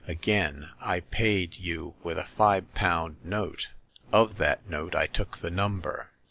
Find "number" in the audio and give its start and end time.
5.51-6.09